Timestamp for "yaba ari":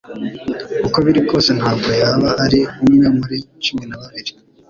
2.01-2.59